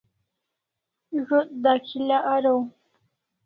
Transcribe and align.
Zo't 1.27 1.49
dakhi'la 1.63 2.17
araw 2.35 2.61